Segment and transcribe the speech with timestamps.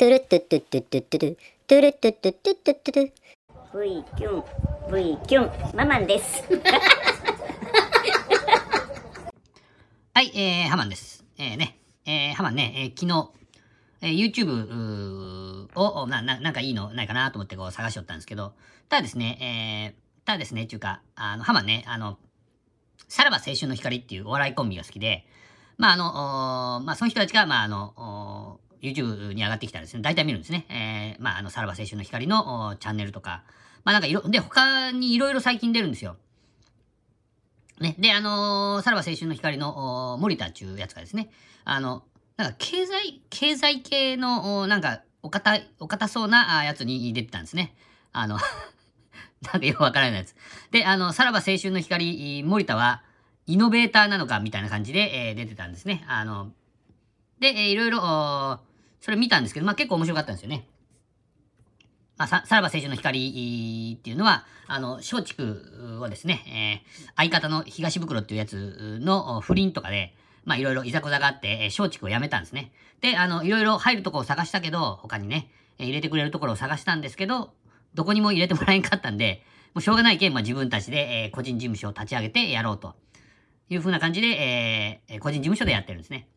[0.00, 3.12] トゥルットゥトゥトゥトゥトゥルトゥルットゥトゥトゥトゥトゥル
[3.84, 4.44] V キュン
[4.90, 6.42] V キュンママンです
[10.14, 11.22] はい、えー、ハマンです。
[11.36, 11.76] えー、ね、
[12.06, 13.30] えー、ハマンね、えー、昨日、
[14.00, 18.54] えー、YouTube うーを、な、な、なんかいいのないかなと思ってこう探しよったんですけど、
[18.88, 22.16] ただですね、えー、ただですね、っていうか、あの、ハマンね、あの、
[23.06, 25.26] さらば青春の光っていうお笑いコンビが好きで、
[25.76, 26.06] まあ、あの、
[26.78, 27.92] おーまあ、その人たちが、まあ、あの、
[28.62, 30.66] おー YouTube に上がってきたらですね、大体見るんですね。
[30.68, 33.44] えー、まあ、あの、さらば青春の光のチャンネルとか、
[33.84, 36.16] まあ、なんかいろ、で、他にいろいろ最近出るんですよ。
[37.80, 37.96] ね。
[37.98, 41.30] で、あのーさらば青春の光の森田っていうやつがですね、
[41.64, 42.04] あの、
[42.36, 47.74] なんか経済、経済系の、なんか、お堅い、お堅そうなやつに出てたんですね。
[48.12, 48.38] あの、
[49.42, 50.34] なんかよくわからないやつ。
[50.70, 53.02] で、あの、さらば青春の光、森田は、
[53.46, 56.04] イノベーターなのかみたいな感じで、えー出てたんですね。
[56.08, 56.52] あの、
[57.40, 58.60] で、えーいろいろ、
[59.00, 60.68] それ見たんですけど、まあ結構面白かったんですよね。
[62.20, 72.72] まあ、ささらば青春の光っていうのは、あの、松竹をですね、えー相方の東袋っていうやつの不倫とかで、まあ、いろいろいざこざがあって、え松竹を辞めたんですね。
[73.00, 77.54] で、あの、いろいろ入るとこを探したけど、他にね、え入れてくれるところを探したんですけど、
[77.94, 82.94] どこにも入れてもらえんかったんで、もうしょうがないけん、まあ、自分たちで、えー個人事務所を立ち上げてやろうと
[83.70, 86.28] いうふうな感じで、え個人事務所でやってるんですね。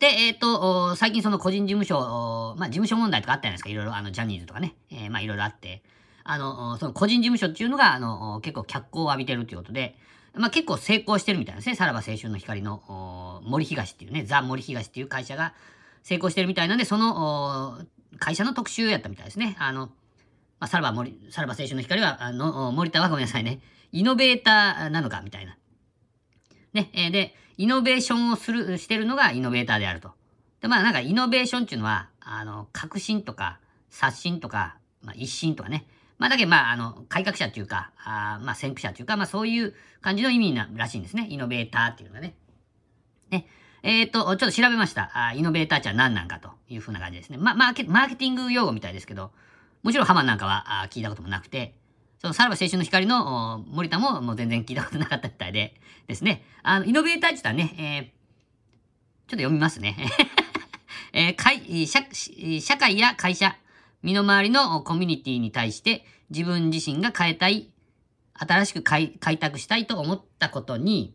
[0.00, 3.68] で、えっ、と、最近その個人事務所、まあ、事務所問題とかあったじゃないですか。
[3.68, 4.74] いろいろ、あの、ジャニーズとかね。
[4.90, 5.82] えーまあ、いろいろあって。
[6.24, 9.96] あの、その個人事務所っていうのが、あの、結構脚光を浴びてるということで、
[10.34, 11.74] まあ、結構成功してるみたいですね。
[11.74, 15.52] さらば青春の光の、森東っていうね、ザ・森東っていう会社が
[16.02, 17.78] 成功してるみたいなんで、その、
[18.18, 19.54] 会社の特集やったみたいですね。
[19.58, 19.92] あの、ま
[20.60, 23.60] あ、さらば森、さらば青春の光は、あの、森田はごめんなさいね。
[23.92, 25.58] イノベーターなのか、みたいな。
[26.72, 30.12] ね、えーで、イノベーションをする、してるのがイノベーターであると。
[30.62, 35.86] で、まあなんかイノベーションっていうのは、あの、革新とか、刷新とか、まあ一新とかね。
[36.16, 41.26] まあだけまああの、改革者っていうか、あまあ先駆者っていうか、まあそういう感じの意味な、らしいんですね。
[41.28, 42.34] イノベーターっていうのがね。
[43.28, 43.46] ね。
[43.82, 45.10] えっ、と、ちょっと調べました。
[45.12, 47.36] あイノベーターっては何なんかというふうな感じですね。
[47.36, 49.32] まあ、マーケ、マーケティング用語みたいですけど、
[49.82, 51.74] もちろんハマンなんかは聞いたこともなくて、
[52.20, 55.74] そのさらば青春の光の森田ももう全然聞いたことなかったみたいで
[56.06, 56.44] ですね。
[56.62, 58.20] あの、イノベーターって言ったらね、えー
[59.30, 59.96] ちょっと読みますね。
[61.14, 62.00] えー会社
[62.60, 63.56] 社会や会社、
[64.02, 67.70] 身の回りのコミュニティに対して自分自身が変えたい、
[68.34, 71.14] 新しく開開拓したいと思ったことに、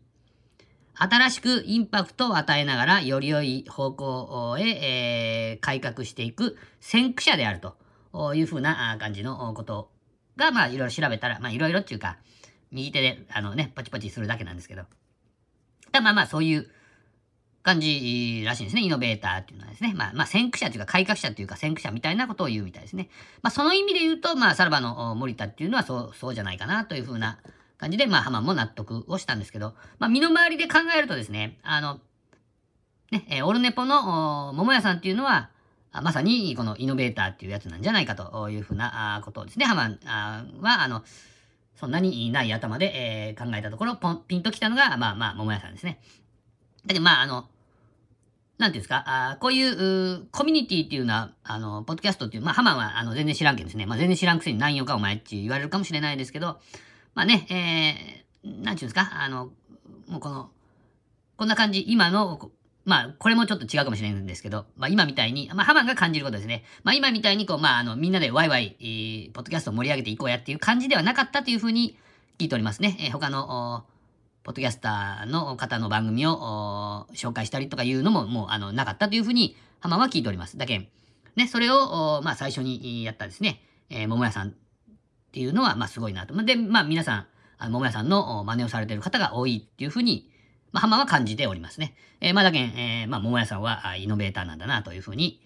[0.94, 9.90] 新しくインパクトを与えながら、より良い方向へ、えー改革していく先駆者であるというふうな感じのこと
[10.36, 12.18] が、まあ、いろいろ調べたら、まあ、いろいろっていうか、
[12.70, 14.82] 右手で、あのね、パチパチするだけなんですけど。
[15.92, 16.68] だまあまあ、そういう
[17.62, 18.82] 感じらしいんですね。
[18.82, 19.92] イノベーターっていうのはですね。
[19.94, 23.08] まあ、まあ、先駆者というか、改革者というか、先駆者みたいなことを言うみたいですね。
[23.42, 27.38] まあ、その意味で言うと、まあ、さらばの森田っていうのは、そう、そうじゃないかなというふうな
[27.78, 32.00] 感じで、まあ、ハマンも納得をしたんですけど、まあ、身の回りで考えるとですね、あの、
[33.10, 35.50] ね、えオルネポの桃屋さんっていうのは、
[35.92, 39.98] まさにこのイノベーターっていうやつなんじゃないかというふうなことをですね、ハマン
[40.60, 41.02] は、あの、
[41.74, 46.00] そんなにない頭で、えー考えたところ、ポン、ピンときたのが、まあまあ、桃屋さんですね。
[46.86, 47.48] だけど、まあ、あの、
[48.58, 53.84] なんていうんですか、あこういううコミュニティっていうのは、あの、ポッドキャストっていう、まあ、ハマンはあの全然知らんけんですね。
[53.84, 56.58] まあ、全然知らんくせに何よかお前って言われるかもしれないですけど、
[57.14, 59.50] まあね、えー、なんていうんですか、あの、
[60.08, 60.50] もうこの、
[61.36, 62.50] こんな感じ、今の、
[62.86, 66.62] まあ、これもちょっと違うかもしれないんですけど、まあ今みたいに、まあハマンが感じることですね。
[66.84, 71.98] まあ今みたいにこう、まああの、みんなでワイワイ、えーポッドキャストを盛り上げていこうやっていう感じではなかったというふうに
[72.38, 72.96] 聞いておりますね。
[73.00, 73.84] えー他の、
[74.44, 80.56] ポッドキャスターの方の番組を紹介したりとかいうのももうあのなかったというふうにハマンは聞いております。
[80.56, 80.86] だけん、
[81.34, 83.60] ね、それを、まあ最初にやったですね、
[83.90, 84.52] えー桃屋さんっ
[85.32, 86.40] ていうのは、まあすごいなと。
[86.44, 87.26] で、まあ皆さん、
[87.58, 90.30] あの桃屋さんの真似をされている方が多いっていうふうに、
[90.76, 91.94] まあ、ハマは感じておりますね。
[92.20, 95.40] えーまあだけん、えーまあ桃屋さんはイノベーターなんだなというふうに、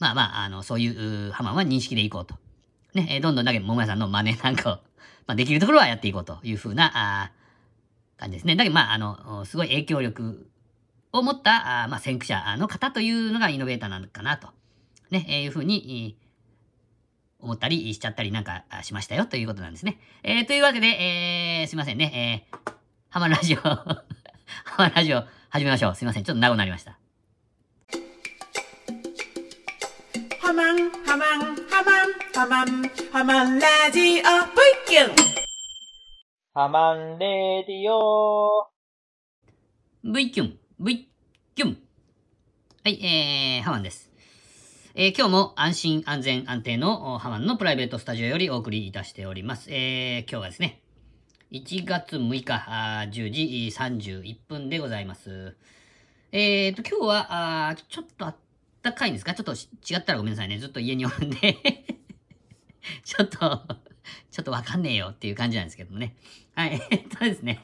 [0.00, 2.34] まあまあ、あの、そういううハマは認識でいこうと。
[2.94, 4.80] ね、えーどんどんだけ桃屋さんの真似なんかを、
[5.28, 7.30] まあできるところはやっていこうというふうな、あ
[8.16, 8.56] 感じですね。
[8.56, 10.50] だけどまあ、あの、すごい影響力
[11.12, 14.48] を持った、あまあ先駆者の方というのがイノベーターなのかなと。
[15.12, 16.16] ね、えーいうふうに、
[17.38, 20.00] 思ったりしちゃったりなんかしましたよということなんですね。
[20.24, 22.48] えーというわけで、えーすいませんね。
[22.50, 22.83] えー
[23.14, 23.96] ハマラジオ、ハ
[24.76, 25.94] マラジオ始めましょう。
[25.94, 26.24] すいません。
[26.24, 26.98] ちょっと長くなりました。
[30.40, 34.20] ハマンハマンハマンハマンハマンラジオ V
[34.88, 35.14] キュン
[36.54, 38.66] ハマンレディオ
[40.02, 41.08] V キュン、V
[41.54, 41.78] キュン。
[42.82, 44.10] はい、えー、ハマンです。
[44.96, 49.70] えー今日も安心安全安定のおハマンのプライベートスタジオよりお送りいたしております。
[49.70, 50.82] えー、今日はですね、
[51.52, 55.56] 1月6日あ10時31分でございます。
[56.32, 58.36] えーと、今日は、あちょっとあっ
[58.82, 59.34] たかいんですか？
[59.34, 60.58] ちょっと違ったらごめんなさいね。
[60.58, 61.38] ずっと家におるんで、
[63.04, 63.38] ちょっと、
[64.30, 66.16] ちょっとわかんねえよっていう感じなんですけどもね。
[66.54, 67.60] はい、 えっとですね。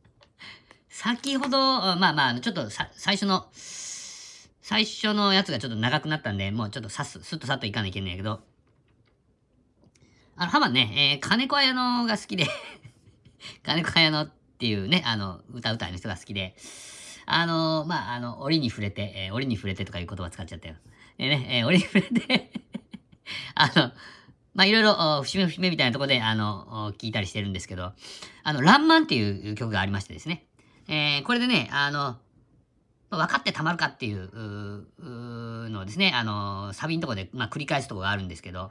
[0.90, 8.42] 先ほど、まあまあ、ちょっとさ最初の、最初のやつがちょっと長くなったんで、もうちょっとさっす、すっとさっといかないといけないけど、
[10.38, 12.46] あの、ハマね、えー、金子綾乃が好きで、
[13.64, 14.28] 金子綾乃っ
[14.58, 16.54] ていうね、あの、歌うたいの人が好きで、
[17.24, 20.74] あのまあ、あの、折に触れて、えー折に触れてとかいう言葉使っちゃったよ。
[21.16, 22.52] でね、えー折に触れて、
[23.56, 23.92] あの、
[24.54, 27.94] まあ、いろいろ、節目節目みたいなとこで、あの、聞いたりしてるんですけど、
[28.42, 30.46] あの、ランマンっていう曲がありましてですね。
[30.86, 32.18] えーこれでね、あの、
[33.08, 38.70] 分かってたまるかっていう、ううのをですね、あの、サビのとこで、まあ、繰り返すとこがあるんですけど、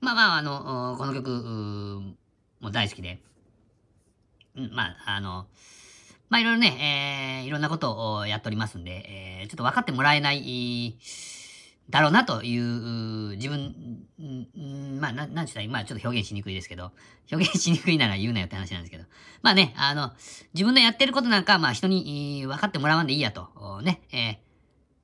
[0.00, 2.16] まあまあ、あの、この曲、
[2.60, 3.20] も大好きで、
[4.72, 5.46] まあ、あの、
[6.28, 10.98] まあ、いろいろね、えーいろんなことをやっておりますんで、えーちょっと分かってもらえない、
[11.88, 14.04] だろうなという、自分、
[15.00, 16.92] まあ、ななんちゅったらまあ、ちょっと表現しにくいですけど、
[17.32, 19.04] 表現しにくいなら言うなよって話なんですけど、
[19.42, 20.12] まあね、あの、
[20.52, 24.32] 自分のやってることなんか、まあ人に分かってもらわんでいいやと、ね、えー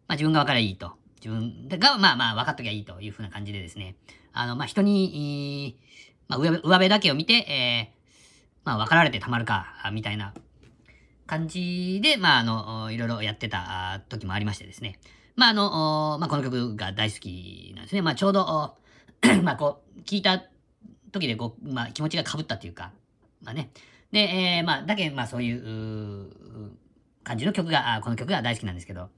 [0.06, 0.92] まあ自分が分かればいいと。
[1.24, 3.96] 自分が、まあまあ分かっときゃいいというふうな感じでですね、
[4.34, 5.84] あの、まあ人に、えー
[6.26, 10.34] まあ上辺上辺だけを見て、えーまあ分かられてたまるか、みたいな
[11.26, 14.98] 感じで、まああの、いろいろやってたあ時もありましてですね。
[15.36, 18.02] まああの、まあこの曲が大好きなんですね。
[18.02, 18.76] まあちょうど、
[19.42, 20.42] まあこう、聞いた
[21.12, 22.92] 時でこう、まあ気持ちが被ったというか、
[23.42, 23.70] まあね、
[24.14, 26.30] で、えーまあ、だけ、まあ、そういう
[27.24, 29.10] 感じの曲が、あこの曲が大好きなんですけど、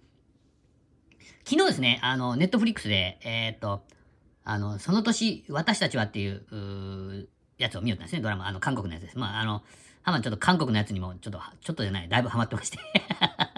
[1.44, 3.84] 昨日ですね、あの、ネットフリックスで、えーっと、
[4.48, 7.28] あの、その年、私たちはっていう、う
[7.58, 9.18] やつを見よったんですね、ドラマ、あの、韓国のやつです。
[9.18, 9.64] まあ、あの、
[10.02, 12.78] ハマちょっと韓国のやつにも、ちょっと、ちょっとじゃない、だいぶハマってまして。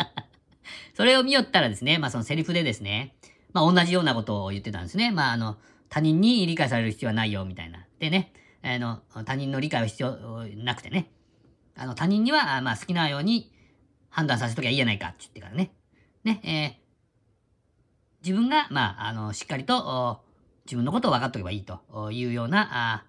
[0.96, 3.14] それを見よったらですね、まあ、そのセリフでですね、
[3.52, 5.10] まあ、同じようなことを言ってたんですね。
[5.10, 5.58] まあ、あの、
[5.90, 7.84] 他人に理解される必要はないよ、みたいな。
[7.98, 8.32] でね、
[8.62, 10.16] あの、他人の理解は必要
[10.56, 11.10] なくてね、
[11.76, 13.52] あの、他人には、まあ、好きなように
[14.08, 15.70] 判断させときゃいいやないかって言ってからね。
[16.24, 16.88] ね、えー
[18.20, 20.22] 自分が、まあ、あの、しっかりと、
[20.68, 23.06] 自分のことを分かっておけばいいというような、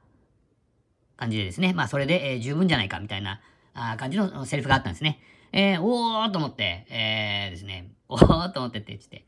[1.18, 1.74] 感じでですね。
[1.74, 3.42] まあ、それで、え十分じゃないか、みたいな、
[3.98, 5.20] 感じのセリフがあったんですね。
[5.52, 9.26] えーおーと思って、えーですね、 おーと思ってって言って、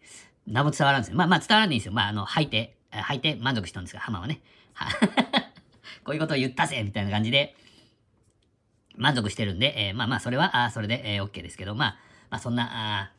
[0.48, 1.18] 何も伝わらんですよ。
[1.18, 1.92] まあ、まあ、伝わらんでいいんですよ。
[1.92, 4.40] まあ、あの、吐いて、吐いて満足したんですが、ハマはね。
[6.06, 7.56] こういうことを言ったぜみたいな感じで、
[8.96, 11.98] 満足してるんで、えーまあまあ、それは、あそれで、えー OK ですけど、まあ、
[12.30, 13.12] まあ、そんな、あ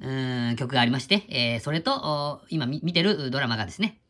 [0.00, 4.01] うん、曲がありまして、えーそれと、今見てるドラマがですね、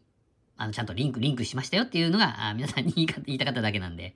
[0.57, 4.15] あの、ちゃんとリンク、リンクしましたよっていうのが、皆さんに言いたかっただけなんで、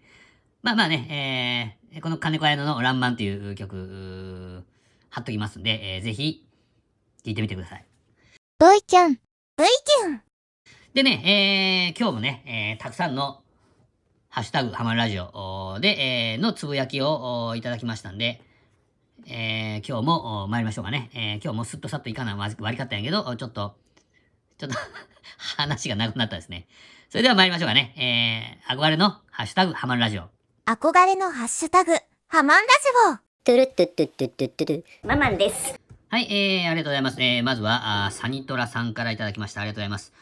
[0.62, 4.62] まあまあね、えーこの金子綾乃のランマンっていう曲、
[5.08, 6.44] 貼っときますんで、えーぜひ、
[7.24, 7.84] 聴いてみてください。
[8.58, 9.14] ボイちゃん。
[9.56, 10.22] ボイちゃん。
[10.92, 13.42] でね、えー今日もね、えーたくさんの、
[14.28, 18.42] ハッシュタグ、ハマるラジオで、えーのつぶやきをおいただきましたんで、
[19.26, 21.10] えー今日もお参りましょうかね。
[21.14, 23.76] えー今日もすっとさっといかな悪かったんやけど、おちょっと、
[24.58, 24.76] ちょっと
[25.38, 26.66] 話が長くなったですね。
[27.10, 27.94] それでは参りましょうかね。
[27.96, 30.24] えー憧れのハッシュタグ、ハマるラジオ。
[30.66, 31.92] 憧れのハッシュタグ、
[32.26, 32.86] ハマンラジ
[33.46, 35.78] トゥルットゥットゥットゥットゥットゥルママンです。
[36.08, 37.22] はい、えー、ありがとうございます。
[37.22, 39.60] えー、まずは、あーサニトラさんからいただきました。
[39.60, 40.12] ありがとうございます。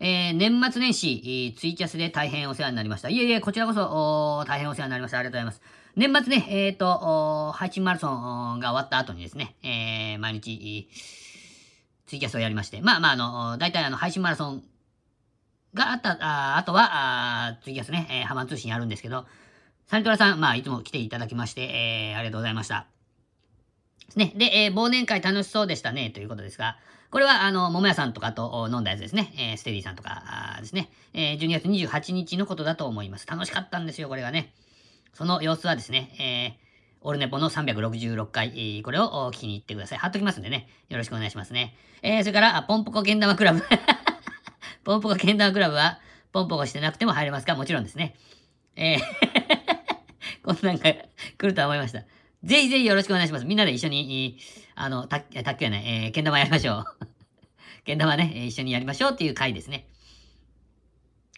[0.00, 3.08] えー、年末年始、えーツイキャスで大変お世話になりました。
[3.08, 5.18] いえいえ、こちらこそ、大変お世話になりました。
[5.18, 5.62] ありがとうございます。
[5.94, 8.08] 年末ね、えっ、ー配信マラソ
[8.56, 11.21] ンが終わった後にですね、えー、毎日、えー
[12.12, 14.62] ツイキャスをやりまして、まあまあ、あの、大体あの、配信マラソン
[15.72, 16.90] があった、ああとは、
[17.46, 19.24] あツイキャスね、えー、ハマン通信やるんですけど、
[19.86, 22.86] サニトラさん、まあ、いつも来ていただきまして、えー、ありがとうございました。
[24.08, 24.34] ですね。
[24.36, 26.76] で、えー忘年会楽しそうでしたね、ということですが、
[27.10, 29.32] これは、あの、桃屋さんとかと飲んだやつですね。
[29.38, 30.90] えーステディさんとかですね。
[31.14, 33.26] えー12月28日のことだと思います。
[33.26, 34.52] 楽しかったんですよ、これがね。
[35.14, 36.61] その様子はですね、え
[37.04, 39.98] オルネポの366回、えこれを聞きに行ってください。
[39.98, 40.68] 貼っときますんでね。
[40.88, 41.74] よろしくお願いしますね。
[42.02, 43.62] えーそれから、ポンポコけん玉クラブ。
[44.84, 45.98] ポンポコけん玉クラブは、
[46.32, 47.54] ポンポコしてなくても入れますか？
[47.54, 48.14] もちろんですね。
[48.76, 49.00] えー
[50.44, 51.06] こんなんが来
[51.42, 52.00] るとは思いました。
[52.44, 53.44] ぜひぜひよろしくお願いします。
[53.44, 54.38] みんなで一緒に、
[54.74, 56.84] あの、卓球やね、えー、けん玉やりましょう。
[57.84, 59.86] けん玉ね、一緒にやりましょうっていう回ですね。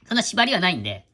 [0.06, 1.06] そんな縛りはないんで、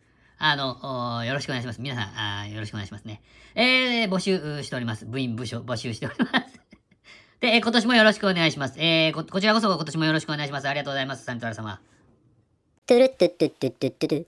[0.43, 1.83] あの、よろしくお願いします。
[1.83, 3.21] 皆さん、あよろしくお願いしますね。
[3.55, 5.05] えー、募集しております。
[5.05, 6.61] 部員部署募集しております。
[7.41, 8.81] で、今年もよろしくお願いします。
[8.81, 10.67] えーこ、こちらこそ今年もよろしくお願いします。
[10.67, 11.27] ありがとうございます。
[11.27, 11.79] サントラ様。
[12.87, 14.27] トゥルットゥトゥトゥトゥトゥ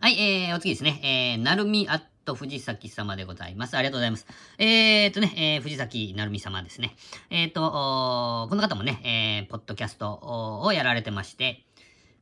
[0.00, 1.00] はい、えー、お次ですね。
[1.02, 3.78] えー、なるみアット藤崎様でございます。
[3.78, 4.26] ありがとうございます。
[4.58, 6.96] えーとね、えー、藤崎なるみ様ですね。
[7.30, 11.64] えーと、おこの方もね、えー、ポッドキャストをやられてまして、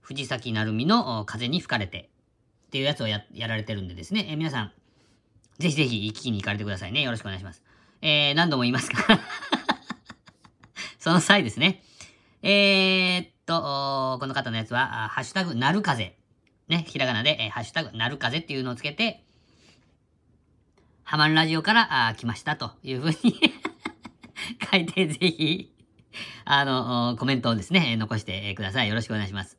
[0.02, 2.11] 藤崎なるみの風に吹かれて
[2.72, 4.72] っていうやつをやられてるんでですね、え皆さん、
[5.58, 7.02] ぜひぜひ聞きに行かれてくださいね。
[7.02, 7.62] よろしくお願いします。
[8.00, 9.20] えー、何度も言いますか？
[10.98, 11.82] その際ですね。
[12.40, 16.16] えー、っと、この方のやつは、ハッシュタグ、なる風。
[16.68, 19.22] ね、ひらがなで、えーハッシュタグ、なる風っていうのをつけて、
[21.04, 23.14] ハマンラジオからあ来ましたというふうに
[24.72, 25.74] 書いて、ぜひ、
[26.46, 28.88] あの、コメントをですね、残してください。
[28.88, 29.58] よろしくお願いします。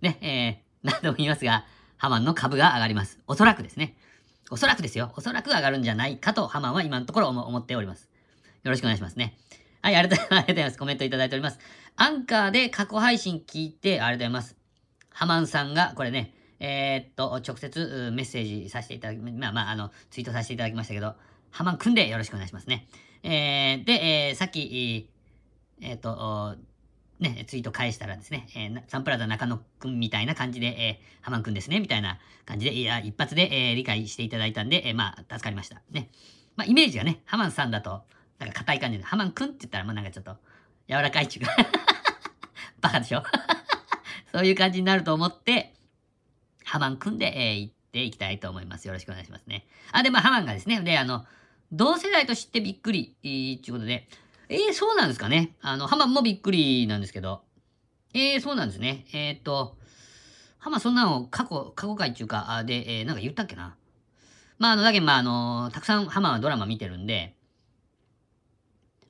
[0.00, 1.66] ね、えー、何度も言いますが、
[2.04, 3.18] ハマンの株が上がります。
[3.26, 3.96] おそらくですね。
[4.50, 5.10] おそらくですよ。
[5.16, 8.10] おそらく上がるんじゃないかと、ハマンは今のところ思思っております。
[8.62, 9.38] よろしくお願いしますね。
[9.80, 10.76] はい、ありがとうございます。
[10.76, 11.58] コメントいただいております。
[11.96, 14.56] アンカーで過去配信聞いて、ありがとうございます。
[15.14, 21.14] ハマンさんが、これね、えーっと、直接メッセージさせていただき、まあまあ、あの、ツイートさせていただきましたけど、
[21.52, 22.86] ハマンくんでよろしくお願いしますね。
[23.22, 23.92] えー、で、
[24.28, 25.08] えーさっき、
[25.80, 26.58] えーっと、
[27.20, 35.80] ね、ツイート返したらですね、えーサンプラザ中野くんみたいな感じで、えー、ハマンくんですね、みたいな感じで、いや、一発で、えー理解していただいたんで、えーまあ、助かりました。
[35.90, 36.10] ね。
[36.56, 38.02] まあ、イメージがね、ハマンさんだと、
[38.38, 40.36] なんか硬い感じで、ハマンくんって言ったら、まあなんかちょっと、
[40.88, 41.56] 柔らかいっていうか、
[42.80, 43.22] バカでしょ？
[44.32, 45.74] そういう感じになると思って、
[46.64, 48.88] ハマンくんで、えー行っていきたいと思います。
[48.88, 49.64] よろしくお願いしますね。
[49.92, 51.24] あ、で、まあ、ハマンがですね、で、あの、
[51.70, 54.08] 同世代と知ってびっくり、えー、っていうことで、
[54.48, 55.54] えー、そうなんですかね。
[55.60, 57.42] あの、ハマもびっくりなんですけど、
[58.12, 59.06] えー、そうなんですね。
[59.12, 59.76] えーっと、
[60.58, 63.76] ハマそんなの過去、過去回っていうか、あで、えーなんか言ったっけな。
[64.58, 67.34] まあ、あの、だけど、まあ、あの、たくさんハマはドラマ見てるんで、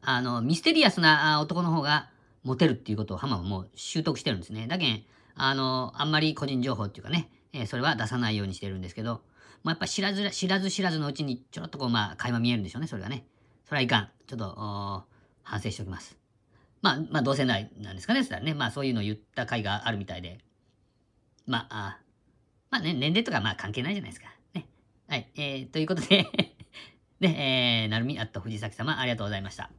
[0.03, 2.11] あの、ミステリアスな男の方が
[2.43, 4.67] モテるっていうことをハマはもう習得してるんですね。
[4.67, 9.23] だけん、あの、あんまり個人情報っていうかね、えーそれは出さないようにしてるんですけど、
[9.63, 13.27] まあ、やっぱ知らず、知らず知らずのうちにちょろっとこう、まあ、垣間見えるんでしょうね、それがね。
[13.67, 14.11] それはいかん。
[14.27, 15.05] ちょっと、
[15.45, 16.19] 反省しておきます。
[16.83, 18.53] まあ、まあ、同世代なんですかね、そしたらね。
[18.53, 20.39] まあ、そういうのを言った回があるみたいで。
[21.47, 21.99] まあ、あ
[22.71, 24.29] まあね、年齢とかまあ関係ないじゃないですか。
[24.53, 24.67] ね。
[25.09, 25.29] はい。
[25.37, 26.27] えー、ということで、
[27.21, 29.71] ね、えー、なるみ、あと藤崎様、ありがとうございました。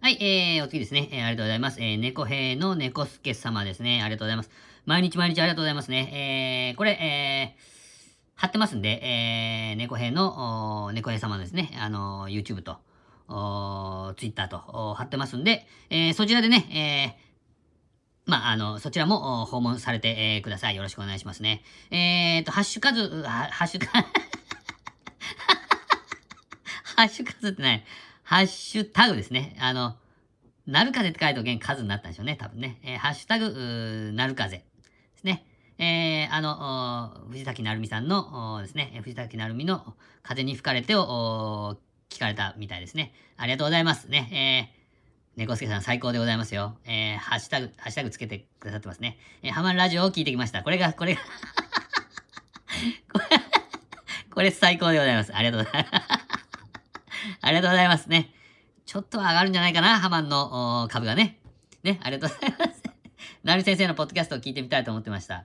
[0.00, 1.08] はい、えー、お次ですね。
[1.10, 1.80] えー、ありがとうございます。
[1.80, 4.02] えー、猫兵の猫助様ですね。
[4.02, 4.50] ありがとうございます。
[4.84, 6.70] 毎日毎日ありがとうございますね。
[6.70, 7.60] えー、これ、えー、
[8.36, 11.76] 貼ってますんで、えー、猫兵の、猫兵様ですね。
[11.80, 12.78] あのー、YouTube と、
[13.28, 20.76] おー Twitter と、貼ってますんで、えー、そちらでね、えー、まあ、あの、そちらも訪問されて、えーください。
[20.76, 21.62] よろしくお願いしますね。
[21.90, 24.02] えーと、ハッシュカズ、ハッシュカ、
[26.96, 27.84] ハッシュカズってない。
[28.24, 29.56] ハッシュタグですね。
[29.60, 29.96] あの、
[30.66, 32.80] なる風って書いておけん数になったんでしょうね、多分ね。
[32.82, 34.64] えーハッシュタグ、なる風で
[35.14, 35.46] すね。
[35.78, 41.78] えーあの、藤崎なるみさんのですね、藤崎なるみの風に吹かれてを
[42.10, 43.12] 聞かれたみたいですね。
[43.36, 44.70] ありがとうございますね。
[44.72, 44.76] えー
[45.36, 46.78] 猫助さん最高でございますよ。
[46.86, 49.18] えー、ハッシュタグ、ハッシュタグつけてくださってますね。
[49.42, 50.62] えーハマるラジオを聞いてきました。
[50.62, 51.20] これが、これが
[53.12, 53.24] これ、
[54.30, 55.36] これ最高でございます。
[55.36, 56.04] ありがとうございます。
[57.42, 58.32] ありがとうございますね。
[58.86, 61.38] ちょっとは上がるんじゃないかな、ハマンの株がね。
[61.82, 62.82] ね、ありがとうございます。
[63.44, 65.44] なる先生のポッドキャストを聞いてみたいと思ってました。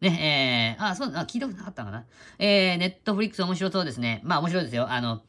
[0.00, 2.04] ね、えー、あ、そう、あ、聞いたことなかったのかな。
[2.38, 4.20] えー、ネットフリックス面白そうですね。
[4.24, 4.90] まあ面白いですよ。
[4.90, 5.22] あの、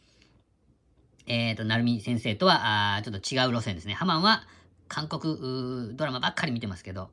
[1.30, 3.94] えーと、なるみ先生とは、あちょっと違う路線ですね。
[3.94, 4.44] ハマンは
[4.88, 7.12] 韓国ドラマばっかり見てますけど、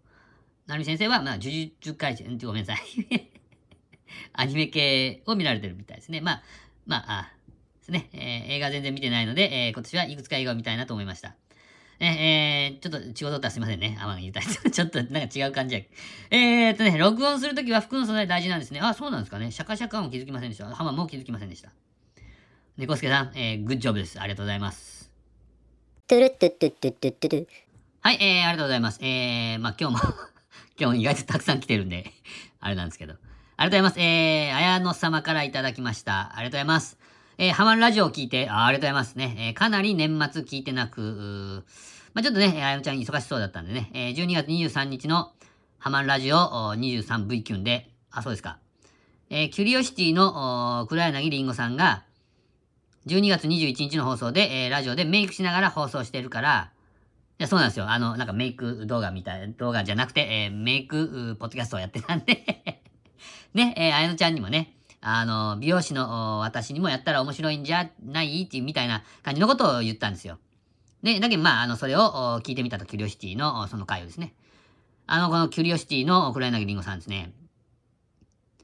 [0.66, 3.30] なるみ先生は、まあ、呪術回戦、ごめんなさい。
[4.32, 6.20] アニメ系を見られてるみたいですね。
[6.20, 6.42] まあ、
[6.86, 7.32] まあ、あ
[7.80, 11.36] ですね、えー映画全然見てないので、えー今年はいくつか映画を見たいなと思いました。
[12.00, 13.98] ねえーちょっと仕事だったらすいませんね。
[14.00, 14.44] アマンが言いたい。
[14.72, 15.80] ちょっとなんか違う感じや。
[16.30, 18.80] えーっとね、録音するときは服の素材大事なんですね。
[18.80, 19.50] あ、そうなんですかね。
[19.50, 20.74] シャカシャカも気づきませんでした。
[20.74, 21.70] ハマンも気づきませんでした。
[22.78, 24.20] 猫助さん、えー、グッジョブです。
[24.20, 25.10] ありがとうございます。
[26.06, 27.48] トゥルットゥットゥットゥットゥットゥル
[28.02, 28.98] はい、えー、ありがとうございます。
[29.00, 30.14] えー、まあ今日も
[30.78, 32.12] 今日も意外とたくさん来てるんで
[32.60, 33.14] あれなんですけど。
[33.14, 33.24] ありが
[33.62, 34.00] とうございます。
[34.00, 36.36] えー、綾野様からいただきました。
[36.36, 36.98] ありがとうございます。
[37.38, 39.36] えー、ハマるラジオを聞いて、あありがとうございますね。
[39.38, 41.64] えー、かなり年末聞いてなく、
[42.12, 45.32] まあちょっとね、綾野ちゃん忙しそうだったんでね、えー、12月23日の
[45.78, 48.58] ハマるラジオお 23V キュンで、あ、そうですか。
[49.30, 52.04] えー、キュリオシティのお黒柳りんごさんが、
[53.06, 56.70] 12月21日の放送で、えーラジオでメイクしながら放送してるから、
[57.38, 57.88] いや、そうなんですよ。
[57.88, 62.82] あの、なんかメイク動画みたい、動画じゃなくて、えーメイク、ポッドキャストをやってたんで
[63.54, 68.42] ね、えー、あやのちゃんにもね、あの、美容師の私にもやったら面白いんじゃない？
[68.42, 70.38] っていうみたいな感じのことを言ったんですよ。
[71.02, 74.34] で、だけどまあ、あの、それを聞いてみたと、キュリオシティのその回をですね。
[75.06, 77.32] あの、このキュリオシティの黒柳りんごさんですね。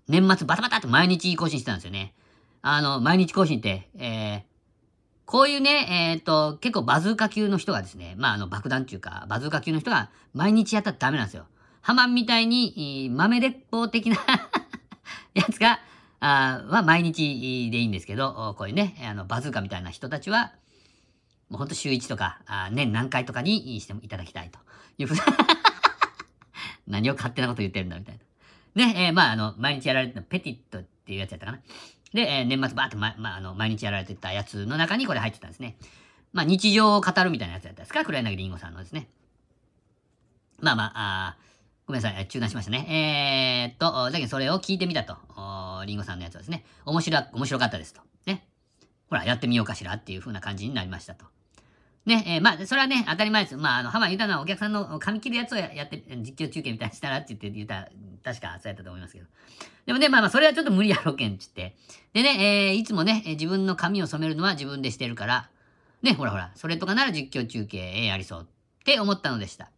[0.09, 2.15] 年末バタバタって毎日更新してたんですよね。
[2.63, 4.43] あの、毎日更新って、えー、
[5.27, 11.47] こういうね、えっ、と、結構バズーカ級の人がですね、まあ、あの、爆弾っていうか、バズーカ級の人が毎日やったらダメなんですよ。
[11.81, 14.17] ハマンみたいに、え豆鉄砲的な
[15.35, 15.81] やつが、
[16.21, 20.53] あは毎日でいいんですけど、こういうね、あの、バズーカみたいな人たちは、
[21.51, 24.61] もうほんと週1とか、あ年何回とかにしていただきたいと
[24.99, 25.25] いうふうな
[26.87, 28.21] 何を勝手なこと言ってるんだみたい
[28.75, 28.87] な。
[28.87, 31.61] ね、えーまあ、あの、毎日やられてたペティットっていうやつやったかな。
[32.15, 35.77] で、えー年末バーってま、まあ、あの、毎日やられてたやつの中にこれ入ってたんですね。
[36.33, 38.05] まあ、日常を語るみたいなやつだったんですか？
[38.05, 39.09] 黒柳りんごさんのですね。
[40.61, 41.37] まあまあ、あ
[41.87, 42.87] ごめんなさい、中断しましたね。
[42.89, 45.17] えー、っと、だけどそれを聞いてみたと。
[45.85, 46.65] りんごさんのやつはですね。
[46.87, 48.01] 面白、面白かったですと。
[48.27, 48.47] ね。
[49.11, 51.27] ほら、やってみようかしらっていう風な感じになりましたと。
[52.05, 53.57] ね、えーまあ、それはね、当たり前です。
[53.57, 57.89] まあ、あの、浜言うたのはお客さんの髪切るやつをやって、実況中継みたいにしたらって言って言った、
[58.25, 59.27] 確かそうやったと思いますけど。
[59.87, 61.77] でもね、まあまあ、それはちょっと無理やろけんって言って。
[62.13, 65.49] でね、えーいつもね、自分の髪を染めるのは自分でしてるから、
[66.03, 69.67] ね、ほらほら、それとかなら実況中継、えーやりそうって思ったのでした。
[69.67, 69.69] っ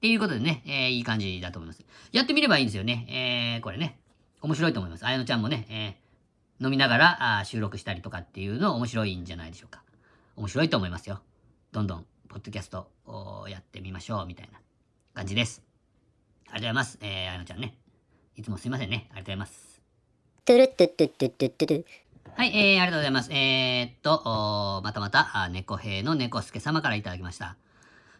[0.00, 1.84] ていうことでね、えーいい感じだと思います。
[2.12, 3.06] やってみればいいんですよね。
[3.56, 3.98] えーこれね。
[4.40, 5.04] 面白いと思います。
[5.04, 6.06] あやのちゃんもね、えー
[6.64, 9.82] 飲みながらあ収録したりとかっていうの面白いんじゃないでしょうか。
[10.36, 11.20] 面白いと思いますよ。
[11.72, 14.60] どんどん、ポッドキャストをやってみましょう、みたいな
[15.14, 15.62] 感じです。
[16.48, 16.98] ありがとうございます。
[17.00, 17.78] えー、あやのちゃんね。
[18.36, 19.08] いつもすいませんね。
[19.12, 19.80] ありがとうございます。
[22.36, 23.32] はい、えー、ありがとうございます。
[23.32, 27.56] えー、っと、またまた、猫兵の猫助様からいただきました。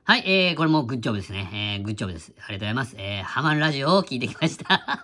[0.04, 1.76] はい、えー、これもグッジョブですね。
[1.78, 2.32] えー、グッジョブです。
[2.38, 2.96] ありがとうございます。
[2.98, 5.02] えー、ハマンラジオを聞いてきました。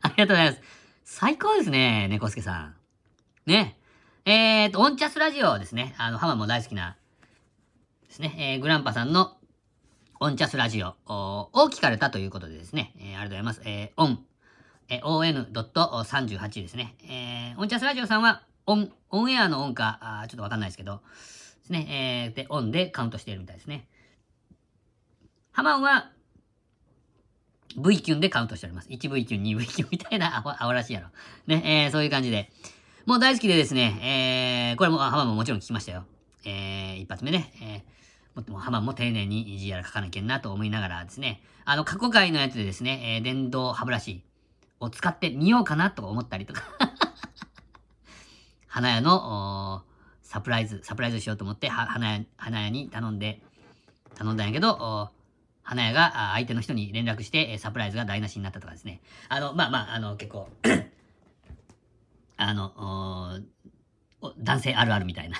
[0.00, 0.62] ありがとうございます。
[1.04, 2.76] 最高ですね、猫助さん。
[3.46, 3.77] ね。
[4.30, 5.94] えーと、オンチャスラジオですね。
[5.96, 6.98] あの、ハマも大好きな、
[8.08, 8.36] ですね。
[8.38, 9.38] えー、グランパさんの
[10.20, 12.92] オンチャスラジオを聞かれたということでですね。
[12.98, 13.62] えー、ありがとうございます。
[13.64, 14.22] えー、オン、
[14.90, 16.94] えー、on.38 ですね。
[17.04, 21.00] えー、オンチャスラジオさんは、オン、オンエアのオンか、あちょっとわかんないですけど、
[21.60, 22.28] ですね。
[22.28, 23.88] えー、で、オンでカウントしているみたいですね。
[25.52, 26.10] ハマンは、
[27.78, 28.90] V キュンでカウントしております。
[28.90, 31.08] 1V キュン、2V キュンみたいな、アホ、アホらしいやろ。
[31.46, 32.52] ね、えー、そういう感じで。
[33.08, 36.04] もう大好きでですね、えー、これも、ハマももちろん聞きましたよ。
[36.44, 37.80] えー、一発目ね、えー、
[38.34, 44.24] もっともハマも丁寧に GR 書かなきゃなと思いながらですね、あの、過去回のやつでですね、えー、電動歯ブラシ
[44.78, 46.64] を使ってみようかなと思ったりとか、
[48.68, 49.84] 花屋の、
[50.22, 53.40] サプライズ、サプライズしようと思って、花屋、花屋に頼んで、
[54.16, 55.10] 頼んだんやけど、
[55.62, 59.00] 花屋が相手の人に連絡して、サプライズが台無しになったとかですね。
[59.30, 60.50] あの、まあまあ、あの、結構、
[62.38, 63.40] あの、
[64.38, 65.36] 男性あるあるみたいな。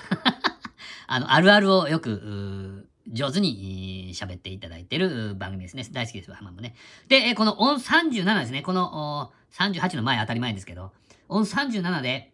[1.07, 5.83] あの、あるあるをよく、上手に喋っていただいてる番組ですね。
[5.91, 6.75] 大好きです、ハマもね。
[7.07, 8.61] で、このオン37ですね。
[8.61, 10.91] この38の前当たり前ですけど、
[11.29, 12.33] オン37で、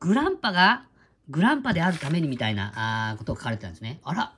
[0.00, 0.86] グランパが
[1.28, 4.00] グランパであるためにみたいなことを書かれてたんですね。
[4.02, 4.34] あら。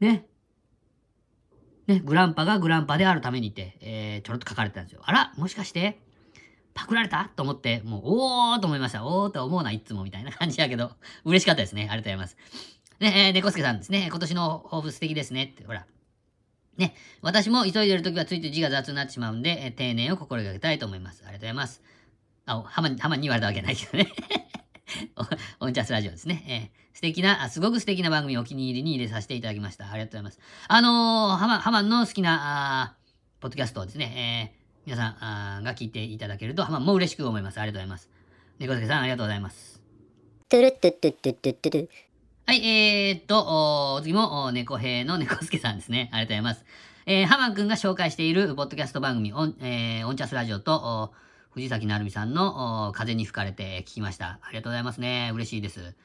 [0.00, 0.26] ね。
[1.86, 5.02] ね、グランパがグランパであるためにって、えーちょろっと書かれてたんですよ。
[5.04, 6.00] あら、もしかして、
[6.76, 7.30] パクられた？
[7.34, 9.04] と思って、もう、おーと思いました。
[9.04, 10.92] おーと思うな、いつもみたいな感じやけど、
[11.24, 11.82] 嬉しかったですね。
[11.82, 12.36] ありがとうございます。
[13.00, 14.08] ね、えー、猫助さんですね。
[14.08, 15.44] 今年の抱負素敵ですね。
[15.44, 15.86] って、ほら。
[16.76, 21.22] ね、私も急いでるときはついて字が雑になってしまうんで、えー丁寧を心がけたいと思います。
[21.24, 21.82] ありがとうございます。
[22.44, 24.12] あ、ハマに、ハマに言われたわけないけどね。
[25.60, 26.44] おオンチャスラジオですね。
[26.46, 29.90] えー素敵な、あすごく素敵な番組をお気に入りに入れさせていただきました。
[29.90, 30.40] ありがとうございます。
[30.66, 32.96] あのー、ハマ、ハマの好きな、あ
[33.40, 37.58] ポッドキャストをですね、えー皆さんが聞いていただけると、ハマンも嬉しく思います。
[37.58, 38.08] ありがとうございます。
[38.60, 39.82] 猫助さん、ありがとうございます。
[40.48, 41.90] トゥルトゥトゥトゥトゥトゥル
[42.46, 46.08] はい、えー、っと、お次も、猫兵の猫助さんですね。
[46.12, 46.64] ありがとうございます。
[47.06, 51.12] えー、ハマンくんが紹介しているポッドキャスト番組、オン、えー、オンチャスラジオと、
[51.50, 54.38] 藤崎なるみさんの、風に吹かれて聞きました。
[54.40, 55.32] ありがとうございますね。
[55.34, 55.96] 嬉しいです。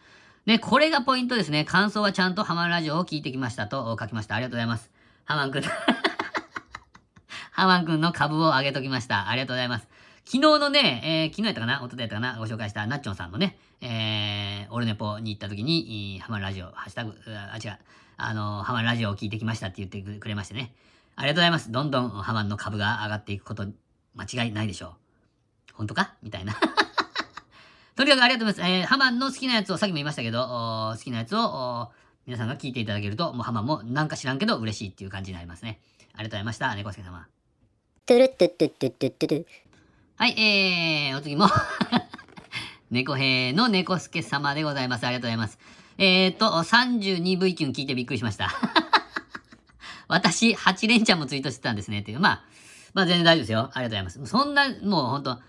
[0.48, 1.66] ね、これがポイントですね。
[1.66, 4.34] 感想はちゃんとハマンラジオを聞いてきましたと書きました。
[4.34, 4.90] ありがとうございます。
[5.26, 5.62] ハマンくん。
[7.62, 9.30] ハマンくんの株を上げときました。
[9.30, 9.88] ありがとうございます。
[10.26, 11.76] 昨日のね、えー昨日やったかな？
[11.76, 12.40] 一昨日やったかな？
[12.40, 17.78] ご紹介したナッチョンさんのね、えー、オルネポに行った時に、ハマンラジオ、ハッシュタグ、あ、違う、
[18.18, 20.74] あの、ハマンラジオを聞いてきましたって言ってくれましてね。
[21.16, 21.72] ありがとうございます。
[21.72, 23.68] どんどんハマンの株が上がっていくこと、
[24.16, 25.74] 間違いないでしょう。
[25.76, 26.16] 本当か？
[26.24, 26.56] みたいな。
[27.96, 28.82] とにかくありがとうございます。
[28.82, 31.92] えー、ハマンの好きなやつを、さっきも言いましたけど、好きなやつを、
[32.26, 35.80] 皆さんが聞いていただけると、もうハマンもなんか知らんけど嬉しいっていう感じになりますね。
[36.16, 36.74] ありがとうございました。
[36.74, 37.28] 猫助様。
[38.04, 39.46] トゥルットゥットゥットゥットゥ
[40.18, 41.46] はい、えー、お次も、
[42.90, 45.06] 猫兵の猫助様でございます。
[45.06, 45.60] ありがとうございます。
[46.00, 48.50] えーと、32V キュン聞いてびっくりしました。
[50.10, 52.00] 私、8連チャンもツイートしてたんですね。
[52.00, 52.20] っていう。
[52.20, 52.44] まあ、
[52.96, 53.60] まあ全然大丈夫ですよ。
[53.60, 54.26] ありがとうございます。
[54.26, 55.40] そんな、もうほんと、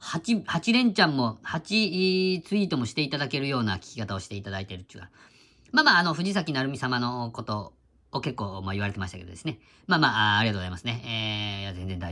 [0.00, 5.10] 8、8連チャンも、8ツイートもしていただけるような聞き方をしていただいてるっていうか。
[5.70, 7.72] まあまあ、あの、藤崎成美様のこと
[8.10, 9.60] を結構、まあ言われてましたけどですね。
[9.86, 10.99] まあま、あありがとうございますね。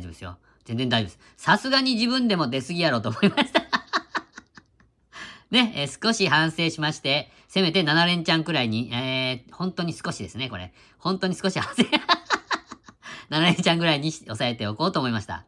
[0.09, 0.39] 夫ですよ。
[0.65, 1.19] 全然大丈夫です。
[1.37, 3.63] さすがに自分でも出過ぎやろうと思いました。
[5.51, 10.75] ね、えー少し反省しまして、せめて7連チャンくらいに、えー、本当に少しですね、これ。
[10.99, 11.85] 本当に少し反省。
[13.31, 15.47] 7連チャンくらいに抑えておこうと思いました。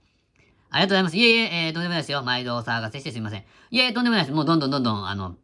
[0.70, 1.16] ありがとうございます。
[1.16, 2.22] いえいえ、えー、とんでもないですよ。
[2.22, 3.44] 毎度お騒がせしてすみません。
[3.70, 4.34] いえ、とんでもないです。
[4.34, 5.36] もうどんどんどんどん、あの、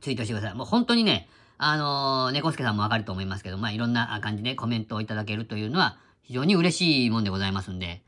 [0.00, 0.54] ツイートしてください。
[0.54, 8.02] もう本当にね、あのー、猫助さんもわかると思いますけど、まあ、いろんな感じでコメントをいただけるというのは、非常に嬉しいもんでございますんで、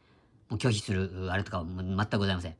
[0.58, 2.52] 拒否する、あれとかは全くございません。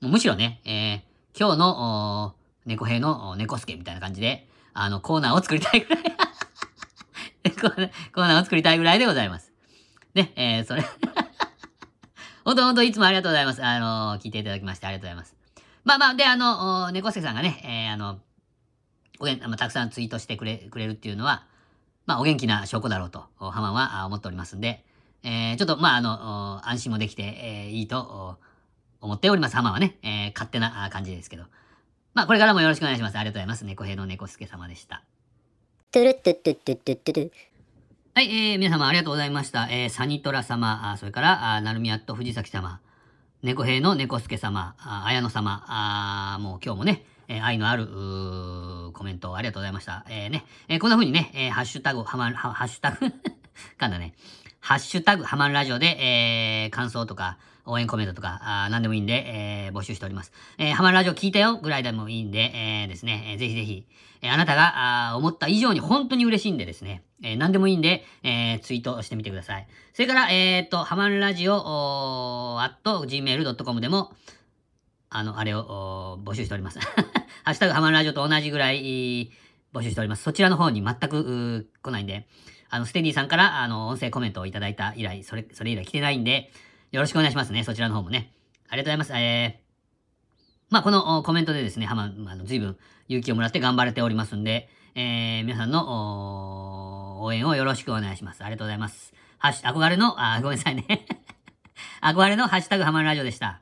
[0.00, 2.34] もうむしろね、えー、今日の、
[2.66, 6.04] 猫兵の猫助みたいな感じで、あの、コーナーを作りたいぐらい
[7.60, 9.52] コーナー、を作りたいぐらいでございます。
[10.14, 10.84] ね、えー、それ
[12.44, 13.64] ほんとほんといつもありがとうございます。
[13.64, 15.36] あの聞いていただきましてありがとうございます。
[15.84, 18.18] まあまあ、で、あの、猫助さんがね、えー、あの、
[19.18, 21.46] おげん、まあ、たくさんツイートしてくれ、くれるっていうのは、
[22.06, 24.84] まあ、お元気な証拠だろうと、ハマンは思っておりますんで、
[25.22, 28.38] えー、ちょっと、まあ、あの、安心もできて、えーいいと、
[29.00, 29.56] 思っております。
[29.56, 31.44] ハマンはね、えー勝手なあ感じですけど。
[32.14, 33.18] まあ、これからもよろしくお願いします。
[33.18, 33.64] ありがとうございます。
[33.64, 35.02] 猫兵の猫助様でした。
[35.92, 37.32] トゥルットゥットゥットゥットゥットゥル
[38.14, 39.68] はい、えー、皆様ありがとうございました。
[39.70, 42.80] えー、サニトラ様、あそれから、あなるみやっと藤崎様、
[43.42, 50.04] 猫兵の猫助様、あ綾野様、あもう今日もね、えー愛のある、うコメントありがとうございました。
[50.08, 52.98] えー、ね、えーこんな風にね、えーハッシュタグ、はまん、はハッシュタグ、
[53.78, 54.14] かんだね。
[54.60, 60.32] ハッシュタグ、はまんラジオで、えー、感想とか、応援コメントとか、あ何でもいいんで、えー募集しております。
[60.58, 63.86] えー、はまんラジオ聞いたよぐらいでもいいんで、えーですね、えーぜひぜひ、
[64.22, 69.66] えーあなたがあー思った以上に本当に嬉しいんでですね、えー何でもいいんで、えーツイートしてみてください。
[69.94, 74.12] それから、えーと、はまんラジオ、おー at gmail.com でも、
[75.08, 76.78] あの、あれを募集しております。
[77.44, 79.30] ハッシュタグはまんラジオと同じぐらい、
[79.72, 80.22] 募集しております。
[80.24, 82.26] そちらの方に全く来ないんで、
[82.70, 86.52] あの、ステディさんから、あの、音声コメントをいただいた以来、それ、それ以来来てないんで、
[86.92, 87.64] よろしくお願いしますね。
[87.64, 88.32] そちらの方もね。
[88.68, 89.12] ありがとうございます。
[89.14, 92.78] えー、まあ、このコメントでですね、はま、あの、随分
[93.08, 98.42] 勇気をもらって頑張れておりますんで、えー、皆さんの応援をよろしくお願いします。
[98.44, 99.12] ありがとうございます。
[99.38, 101.06] ハッシュ、憧れの、あ、ごめんなさいね。
[102.02, 103.60] 憧れのハッシュタグハマるラジオでした。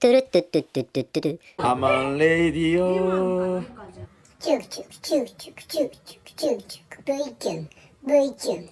[0.00, 3.60] トゥルットゥットゥットゥットゥットゥルハマンレディオ
[4.38, 7.68] チュクチュクチュクチュクチュクチュクチュクチュク V キュン
[8.08, 8.70] V キュン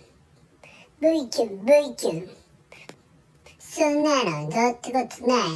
[0.99, 2.29] V キュン V キュン
[3.59, 5.49] そんなのどうってことない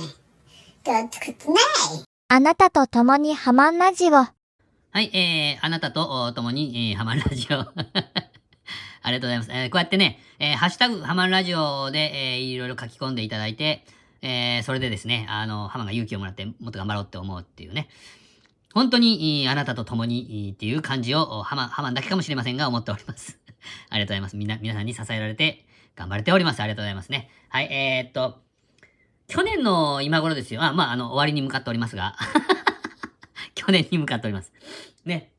[0.85, 4.13] どうってことないあなたと共にハマンラジオ。
[4.13, 4.31] は
[4.97, 7.57] い、えー、あなたとお共に、えー、ハマるラジオ。
[9.03, 9.51] ありがとうございます。
[9.51, 13.87] えーこうやってね、えーハッシュタグハマるラジオで、えーいろいろ書き込んでいただいて、
[14.21, 17.89] えーそれでですね、あの、ハマが勇気をもらってもっと頑張ろうって思うっていうね。
[18.75, 23.39] 本当に、あなたと共にっていう感じを、おハマ、ハマンだけかもしれませんが、思っております。
[23.89, 24.37] ありがとうございます。
[24.37, 26.61] みんな、皆さんに支えられて、頑張れております。
[26.61, 27.31] ありがとうございますね。
[27.49, 28.41] はい、えー、っと、
[29.27, 30.63] 去年の今頃ですよ。
[30.63, 32.17] あ、まあ、あの、終わりに向かっておりますが。
[33.55, 34.53] 去年に向かっております。
[35.05, 35.33] ね。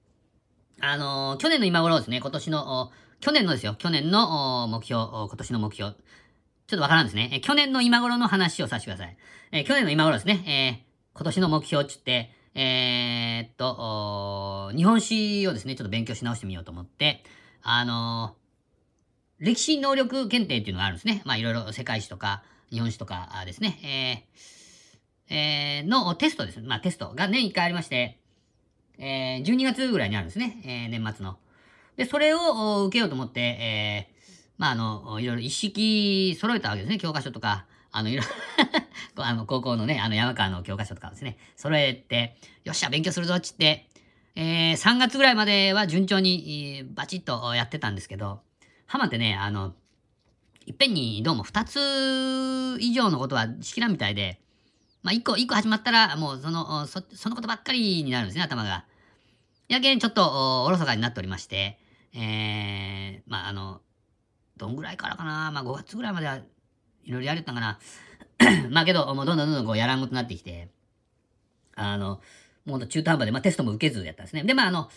[0.79, 5.91] あのー去年の今頃ですね、今年の、去年のですよ、去年の目標、今年の目標。
[5.91, 7.29] ちょっとわからんですね。
[7.33, 9.17] え去年の今頃の話をさせてください。
[9.51, 17.23] え去年の今頃ですね、えー今年の目標っつって、えーっと、日本史をですね、ちょっと勉強し直してみようと思って、
[17.63, 18.41] あのー
[19.43, 21.23] 歴史能力検定っていうのがあるんですね。
[21.25, 23.79] まあ、いろいろ世界史とか、日本史とかですね、
[25.29, 26.59] えーえーのテストです。
[26.61, 28.19] まあ、テストが年1回ありまして、
[28.99, 30.61] えー12月ぐらいにあるんですね。
[30.63, 31.39] えー年末の。
[31.97, 36.99] で、それを受けようと思って、えーまあ、あの、いろいろ一式揃えたわけですね。
[36.99, 38.31] 教科書とか、あの、いろいろ
[39.15, 43.89] こうあの、高校のね、あの、山川の教科書とかですね、揃えて、よっしゃ、勉強するぞっつって、
[44.35, 48.41] えー3月ぐらいまでは順調に、えーバチッとやってたんですけど、
[48.87, 49.73] 浜ってね、あの、
[50.65, 54.39] いっぺんにどうも2つ以上のことはしきらみたいで、
[55.03, 58.85] まあ、1個、一個始まったら、もうその、そそのことばっかりになるんですね、頭が。
[59.67, 61.79] やけん、ちょっとおおろそかになっておりまして、
[62.13, 63.81] えー、まあ、あの、
[64.57, 67.79] どんぐらいからかな、まあ、5月ぐらいまではいろいろやれたかな。
[68.69, 70.69] まあ、けど、もうどんどんどんどんこうやらんことになってきて、
[71.75, 72.21] あの、
[72.65, 74.43] もう中途半端で、まあ、テストも受けずやったんですね。
[74.43, 74.89] で、まあ、あの、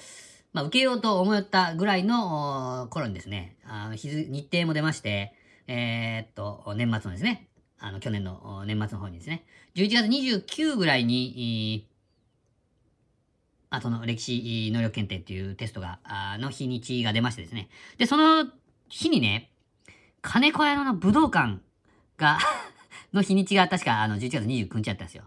[0.53, 5.35] まあ、受けようと思ったぐらいの頃にですね、あ日日程も出まして、
[5.67, 7.49] えーっと、年末のですね、
[7.79, 11.89] あの、去年の年末の方にですね、11月29ぐらいに、
[13.71, 17.69] あその歴史能力検定っていうテストが、あの日にちが出ましてですね。
[17.99, 18.49] で、その
[18.89, 19.51] 日にね、
[20.23, 21.61] 金子屋の武道館
[22.17, 22.39] が
[23.13, 25.25] の日にちが確かあの11月29日だったんですよ。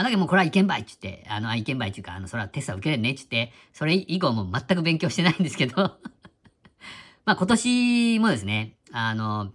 [0.00, 5.76] あ、だけどもうこれはいけんばいっつって、あの、あ、いけんばいっていうか、あの、それはテストは受けれんねっつって、それ以降も全く勉強してないんですけど、
[7.26, 9.52] まあ今年もですね、あの、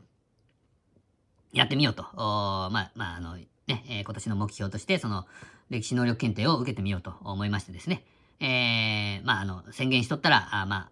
[1.53, 2.03] やってみようと。
[2.15, 5.25] おまあ、まあ、あの、ね、えー今年の目標として、その、
[5.69, 8.03] 歴史能力検定を受けてみようと思いましてですね。
[8.39, 10.89] えー、まあ、あの、宣言しとったら、あまあ、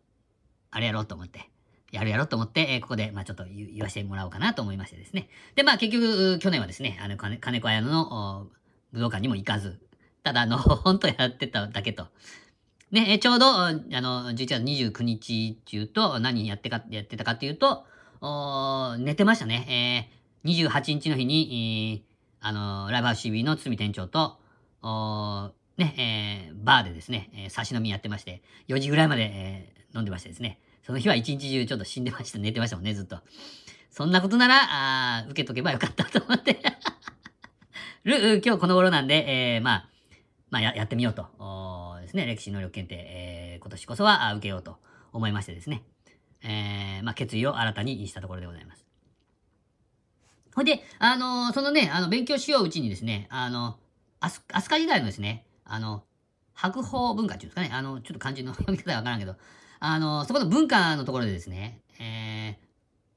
[0.69, 1.49] あれやろうと思って、
[1.91, 5.29] やるやろうと思って、えーここで、まあ、ちょっと言わせてもらおうかなと思いましてですね。
[5.55, 8.47] で、まあ、結局、去年はですね、あの、金子綾乃の
[8.91, 9.79] 武道館にも行かず、
[10.23, 12.07] ただ、あの、 本当やってただけと。
[12.91, 17.85] ね、ちょうど、あの、11月29日中と何やってか、やってたかっていうと、
[18.99, 20.07] 寝てましたね。
[20.09, 24.39] えー28日の日に、えーあの、ライブハウス CB の堤店長と、
[25.77, 33.19] ね、えーバーでですね、えー差し飲みやってまして、4時ぐらいまで、えー飲んでましてですね、その日は一日中ちょっと死んでました、寝てましたもんね、ずっと。
[33.89, 34.55] そんなことなら、
[35.19, 36.61] あ受けとけばよかったと思って
[38.03, 39.89] る、今日この頃なんで、えーまあ、
[40.49, 41.25] まあや、やってみようと、
[42.01, 44.77] ですね、歴史能力検定、えー今年こそは受けようと
[45.13, 45.83] 思いましてですね、
[46.43, 48.83] えーまあ、決意を新たにしたところでございます。
[50.55, 53.77] ほいで、あのーそのね、あの、勉強しよううちにですね、あの、
[54.19, 56.03] アス飛鳥時代のですね、あの、
[56.53, 59.35] 白鳳文化っていうんですかね、あの、ちょっと漢字の読み方わからんけど、
[59.79, 62.30] あの、そこの文化のところでですね、えー、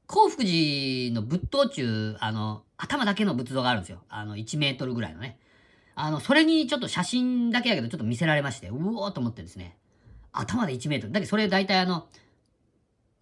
[0.06, 4.02] 興福寺の仏塔中、あの、頭だけの仏像があるんですよ。
[4.08, 5.38] あの、1メートルぐらいのね。
[5.94, 9.76] あの、それにちょっと写真だけやけど、ちょっと見せられまして、うおーと思ってですね、
[10.32, 11.12] 頭で1メートル。
[11.12, 12.08] だけど、それ大体あの、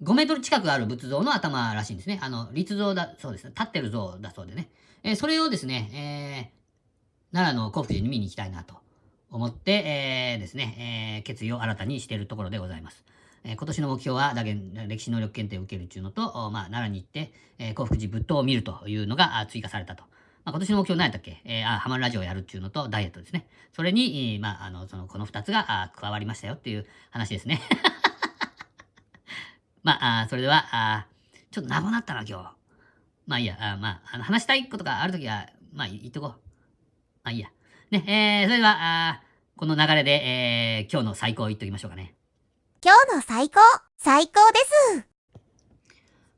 [0.02, 2.18] 5メートル近くある仏像の頭らしいんですね。
[2.22, 3.46] あの、立像だ、そうです。
[3.48, 4.68] 立ってる像だそうでね。
[5.04, 6.62] えーそれをですね、えー
[7.34, 8.74] 奈良の興福寺に見に行きたいなと
[9.30, 13.04] 思って、えーですね、え決意を新たにしているところでございます。
[13.44, 20.04] えー今年の目標は、だけ歴史能力検定を受けるっていうのと、まあ、奈良に行って、えー、興福寺仏塔を見るというのが追加されたと。
[20.44, 21.40] まあ、今年の目標何やったっけ？
[21.44, 23.46] えー、あ、ハマるラジオをやるっていうのと、ダイエットですね。
[23.72, 27.60] それに、まあ、あの、その、この二つがあ加わりましたよっていう話ですね。
[29.84, 31.06] まあ、あそれでは、あ
[31.50, 32.54] ちょっと長なったな、今日。
[33.26, 36.30] まあいいや、あまあ、あの話したいことがあるときは、まあ言っとこう。
[36.30, 36.36] ま
[37.24, 37.48] あいいや。
[37.90, 39.22] ね、えー、それでは、あ
[39.56, 42.14] この流れで、えー、今日の最高を言っときましょうかね。
[42.84, 43.60] 今日の最高、
[43.96, 44.58] 最高で
[44.98, 45.06] す。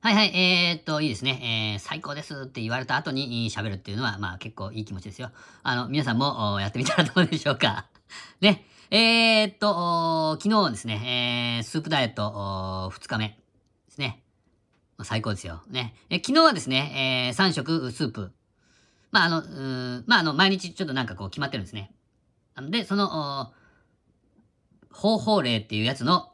[0.01, 1.73] はいはい、えー、っと、いいですね。
[1.73, 5.31] えー、最高ですって言われた後に喋るっていうのは、まあ結構いい気持ちですよ。
[5.63, 7.87] あの、皆さんもやってみたらどうでしょうか。
[8.43, 8.67] ね。
[8.91, 13.37] えー、っと、昨日ですね、えー、スープダイエット2日目で
[13.89, 14.23] すね。
[15.03, 15.63] 最高ですよ。
[15.69, 15.97] ね。
[16.11, 18.35] え昨日はですね、えー、3食スープ。
[19.13, 21.95] まああの、うまああの、毎日ちょっとなんかこう決まってるんですね。
[22.69, 23.55] で、その、
[24.91, 26.34] 方法例っていうやつの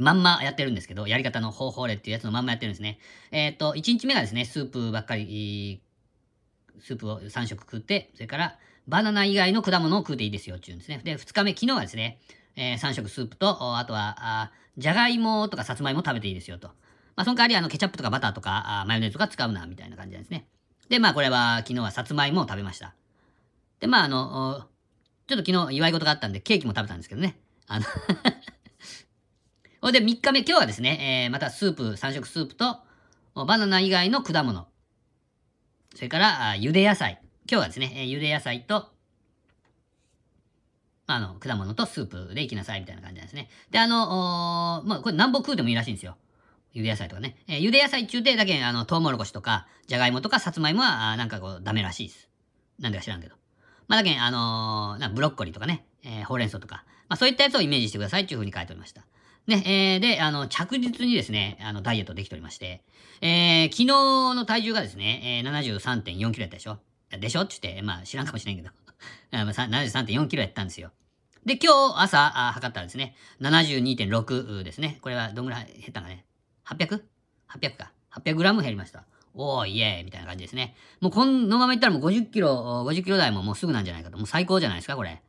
[0.00, 2.98] まんまやってるんですけど、やり方の方法例っていうやつのまんまやってるんですね。
[3.30, 5.82] えっ、と、1日目がですね、スープばっかり、
[6.80, 8.58] スープを3食食って、それから、
[8.88, 11.00] バナナ以外の果物を食うていいですよっていうんですね。
[11.04, 12.18] で、2日目、昨日はですね、
[12.56, 16.68] え3食スープと、あとは、あじゃがいもとかさつまいも食べていいですよと。
[17.16, 20.46] まあ、その代わり、あの、ケチャップとかバターとか、あマヨネーズとか使うな、みたいな感じなんですね。
[20.88, 22.94] で、まあ、これは、昨日はさつまいもを食べました。
[23.80, 24.66] で、まあ、あの、
[25.26, 27.38] ちょっと昨日祝い事があったんで、ケーキも食べたんですけどね。
[27.66, 27.86] あの
[29.80, 32.78] ほいで、3日目、今日はですね、えーまたスープ、3色スープと、
[33.34, 34.66] バナナ以外の果物。
[35.94, 37.20] それから、あ茹で野菜。
[37.50, 38.88] 今日はですね、えー茹で野菜と、
[41.06, 43.48] あの、果物とスープでいきなさいみたいな感じなんですね。
[43.70, 46.16] で、あの、まあ、これ何本食うでもいいらしいんですよ。
[46.74, 47.36] 茹で野菜とかね。
[47.48, 52.28] えー茹で野菜中でだけ、あの、トウモロコシとか、じゃがいもとかさつまいもは、あなんかこう、ダメらしいです。
[52.78, 53.34] なんでか知らんけど。
[53.88, 59.02] まあ、だけ、あのーなブロッコリーとかね、えーほうれん草とか、まあ、そういったやつをイメージしてくださいっていう風に書いておりました。
[59.46, 62.82] ね、えーで、あの、着実にですね、あの、ダイエットできておりまして、
[63.20, 63.86] えー昨日
[64.34, 66.78] の体重がですね、えー、73.4キロやったでしょ？
[67.18, 67.42] でしょ？
[67.42, 68.70] って言って、まあ、知らんかもしれんけど、
[69.32, 70.90] 73.4キロやったんですよ。
[71.44, 74.98] で、今日朝、あ測ったらですね、72.6ですね。
[75.00, 76.24] これはどんぐらい減ったかね
[76.66, 77.92] ?800?800 か。
[78.12, 79.04] 800グラム減りました。
[79.34, 80.74] おー、イエーイみたいな感じですね。
[81.00, 84.18] もうこのままいったらもう50キロ、50キロ台ももうすぐなんじゃないかと。
[84.18, 85.22] もう最高じゃないですか、これ。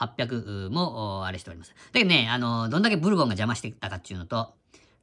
[0.00, 1.70] 800も、あれしております。
[1.70, 4.54] だけどね、あの、どんだけブルボンが邪魔してたかっていうのと、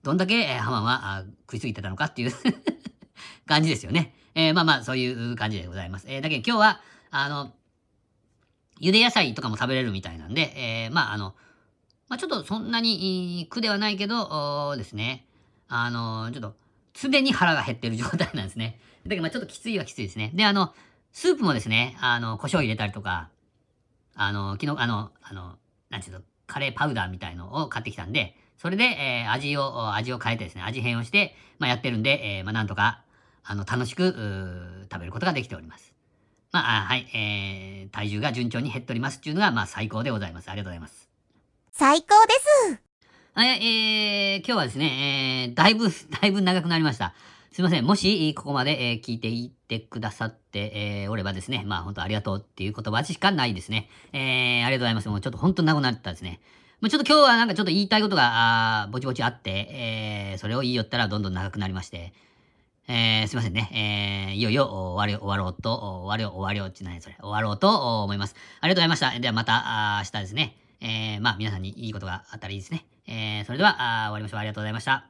[0.04, 2.32] どんだけ、ハマンは食いすぎてたのかっていう
[3.46, 4.16] 感じですよね。
[4.36, 6.06] えーまあまあ、そういう感じでございます。
[6.10, 6.82] えーだけど今日は、
[7.12, 7.54] あの、
[8.80, 11.36] 茹で野菜とかも食べれるみたいなんで、えーまああの、
[12.10, 15.26] まあちょっとそんなに苦ではないけど、ですね。
[15.68, 16.56] あの、ちょっと、
[16.94, 18.80] 常に腹が減ってる状態なんですね。
[19.04, 20.32] だけどまあちょっときついはきついですね。
[20.34, 20.74] で、あの、
[21.12, 23.30] スープもですね、あの、胡椒入れたりとか、
[24.18, 25.58] あの、昨日、あの、あの、
[25.90, 33.04] なんていうの、カレーパウダーみたいのを買ってきたんで、それで、えー味を、味を変えてですね、味変をして、まあやってるんで、えーまあなんとか、
[33.44, 35.94] あの、楽しく、食べることができております。
[36.52, 40.50] まあ、あはい、えー、体重が順調に減っておりますっていうのが、まあ最高でございます。
[40.50, 41.10] ありがとうございます。
[41.72, 42.34] 最高で
[42.74, 42.82] す。
[43.34, 47.14] はい、えー、今日はですね、えー、だいぶ、 だいぶ長くなりました。
[47.58, 47.86] すいません。
[47.86, 53.90] もし、ここまで、えー聞いていってくださって、えーおればですね、まあ本当ありがとうっていう言葉しかないですね。
[54.14, 55.10] えー、ありがとうございます。
[55.10, 56.40] もうちょっと本当長くなったですね。
[56.82, 62.14] もうちょっと今日はなんかちょっと言いたいことが、あぼちぼちあって、えー、それを言いよったらどんどん長くなりまして、
[62.88, 64.28] えー、すいませんね。
[64.30, 68.36] えー、いよいよ終わり、終わろうと、終わり終わりを、ちないそれ、終わろうと思います。
[68.62, 69.20] ありがとうございました。
[69.20, 69.64] ではまた、
[69.98, 70.58] あ明日ですね。
[70.80, 72.86] えー、まあ皆さんにいいことがあったらいいですね。
[73.08, 73.78] えー、それでは、
[74.10, 74.40] 終わりましょう。
[74.42, 75.08] ありがとうございました。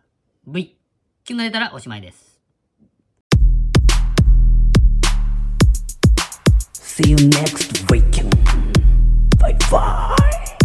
[0.47, 0.77] V、
[1.25, 2.26] キュンが出たらおしまいです。
[6.97, 8.33] See you next weekend.
[9.37, 10.56] Bye bye.